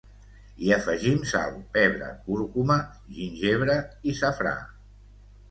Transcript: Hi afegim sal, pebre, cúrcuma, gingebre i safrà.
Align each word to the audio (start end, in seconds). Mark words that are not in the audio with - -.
Hi 0.61 0.69
afegim 0.77 1.19
sal, 1.31 1.53
pebre, 1.75 2.07
cúrcuma, 2.23 2.79
gingebre 3.19 3.77
i 4.09 4.17
safrà. 4.23 4.57